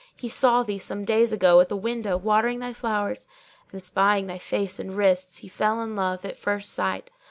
He 0.17 0.27
saw 0.29 0.63
thee, 0.63 0.79
some 0.79 1.05
days 1.05 1.31
ago, 1.31 1.59
at 1.59 1.69
the 1.69 1.77
window 1.77 2.17
watering 2.17 2.57
thy 2.57 2.73
flowers 2.73 3.27
and 3.71 3.75
espying 3.77 4.25
thy 4.25 4.39
face 4.39 4.79
and 4.79 4.97
wrists 4.97 5.37
he 5.37 5.47
fell 5.47 5.79
in 5.83 5.95
love 5.95 6.25
at 6.25 6.37
first 6.37 6.73
sight. 6.73 7.11